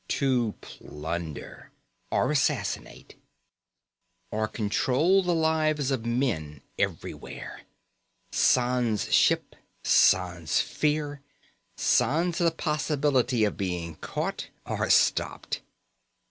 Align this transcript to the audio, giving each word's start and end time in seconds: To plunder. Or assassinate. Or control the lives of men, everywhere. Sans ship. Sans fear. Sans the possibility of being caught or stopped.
To 0.19 0.53
plunder. 0.61 1.69
Or 2.09 2.31
assassinate. 2.31 3.13
Or 4.31 4.47
control 4.47 5.21
the 5.21 5.35
lives 5.35 5.91
of 5.91 6.07
men, 6.07 6.61
everywhere. 6.79 7.61
Sans 8.31 9.13
ship. 9.13 9.55
Sans 9.83 10.59
fear. 10.59 11.21
Sans 11.77 12.35
the 12.39 12.49
possibility 12.49 13.43
of 13.43 13.57
being 13.57 13.93
caught 13.97 14.47
or 14.65 14.89
stopped. 14.89 15.61